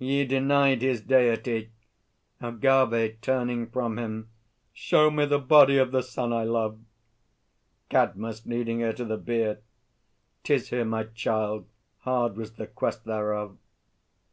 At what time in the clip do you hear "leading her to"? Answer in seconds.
8.44-9.04